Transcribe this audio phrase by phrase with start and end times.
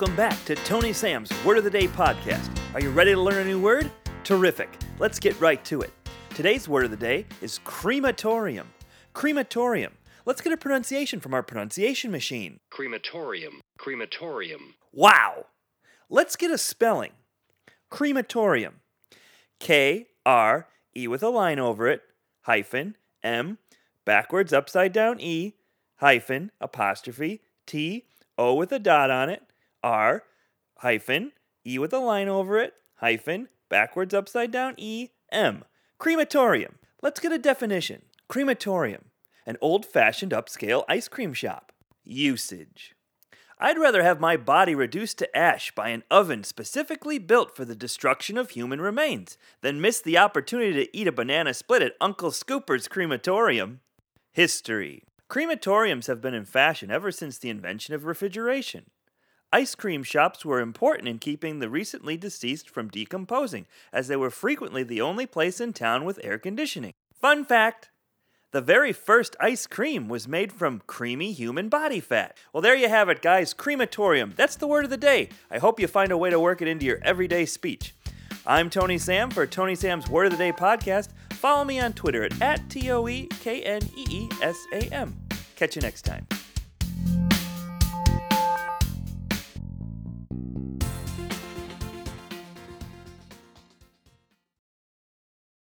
[0.00, 2.48] Welcome back to Tony Sam's Word of the Day podcast.
[2.72, 3.90] Are you ready to learn a new word?
[4.24, 4.70] Terrific.
[4.98, 5.92] Let's get right to it.
[6.30, 8.70] Today's word of the day is crematorium.
[9.12, 9.92] Crematorium.
[10.24, 12.60] Let's get a pronunciation from our pronunciation machine.
[12.70, 13.60] Crematorium.
[13.76, 14.72] Crematorium.
[14.90, 15.44] Wow.
[16.08, 17.12] Let's get a spelling.
[17.90, 18.76] Crematorium.
[19.58, 22.00] K R E with a line over it,
[22.44, 23.58] hyphen, M,
[24.06, 25.56] backwards upside down E,
[25.96, 28.06] hyphen, apostrophe, T,
[28.38, 29.42] O with a dot on it,
[29.82, 30.24] R,
[30.78, 31.32] hyphen,
[31.66, 35.64] E with a line over it, hyphen, backwards upside down E, M.
[35.98, 36.76] Crematorium.
[37.02, 38.02] Let's get a definition.
[38.28, 39.06] Crematorium.
[39.46, 41.72] An old fashioned upscale ice cream shop.
[42.04, 42.94] Usage.
[43.62, 47.74] I'd rather have my body reduced to ash by an oven specifically built for the
[47.74, 52.30] destruction of human remains than miss the opportunity to eat a banana split at Uncle
[52.30, 53.80] Scooper's crematorium.
[54.32, 58.86] History Crematoriums have been in fashion ever since the invention of refrigeration.
[59.52, 64.30] Ice cream shops were important in keeping the recently deceased from decomposing, as they were
[64.30, 66.92] frequently the only place in town with air conditioning.
[67.12, 67.90] Fun fact
[68.52, 72.36] the very first ice cream was made from creamy human body fat.
[72.52, 73.54] Well, there you have it, guys.
[73.54, 74.34] Crematorium.
[74.36, 75.28] That's the word of the day.
[75.50, 77.94] I hope you find a way to work it into your everyday speech.
[78.44, 81.10] I'm Tony Sam for Tony Sam's Word of the Day podcast.
[81.34, 84.80] Follow me on Twitter at, at T O E K N E E S A
[84.92, 85.16] M.
[85.54, 86.26] Catch you next time.